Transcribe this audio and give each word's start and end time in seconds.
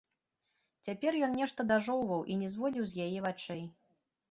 Цяпер 0.87 1.11
ён 1.27 1.31
нешта 1.41 1.67
дажоўваў 1.73 2.25
і 2.31 2.39
не 2.41 2.51
зводзіў 2.55 2.91
з 2.95 3.09
яе 3.09 3.19
вачэй. 3.29 3.65